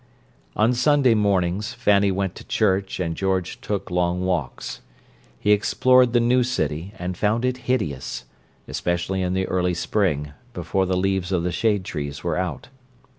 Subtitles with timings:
[0.55, 4.81] On Sunday mornings Fanny went to church and George took long walks.
[5.39, 8.25] He explored the new city, and found it hideous,
[8.67, 12.69] especially in the early spring, before the leaves of the shade trees were out.